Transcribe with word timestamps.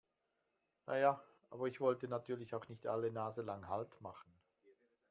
Na 0.87 0.95
ja, 0.97 1.21
aber 1.51 1.65
ich 1.67 1.79
wollte 1.79 2.07
natürlich 2.07 2.55
auch 2.55 2.67
nicht 2.69 2.87
alle 2.87 3.11
naselang 3.11 3.67
Halt 3.67 4.01
machen. 4.01 4.33